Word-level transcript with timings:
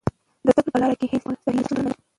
د 0.45 0.47
زده 0.53 0.59
کړې 0.63 0.71
په 0.73 0.79
لار 0.81 0.93
کې 0.99 1.05
هېڅ 1.11 1.21
ډول 1.25 1.35
ستړیا 1.41 1.61
شتون 1.65 1.75
نه 1.77 1.81
لري. 1.85 1.99